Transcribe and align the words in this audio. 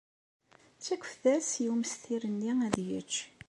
Ttakfet-as 0.77 1.49
i 1.63 1.65
umestir-nni 1.73 2.51
ad 2.65 2.75
yečč. 2.87 3.13